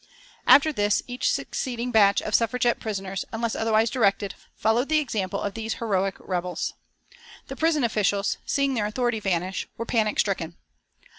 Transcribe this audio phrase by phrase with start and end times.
[0.47, 5.53] After this each succeeding batch of Suffragette prisoners, unless otherwise directed, followed the example of
[5.53, 6.73] these heroic rebels.
[7.49, 10.55] The prison officials, seeing their authority vanish, were panic stricken.